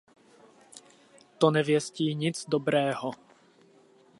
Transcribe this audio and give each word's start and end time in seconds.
To 1.37 1.51
nevěstí 1.51 2.15
nic 2.15 2.45
dobrého. 2.49 3.11